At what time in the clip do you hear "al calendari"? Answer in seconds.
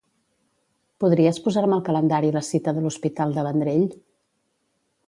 1.77-2.35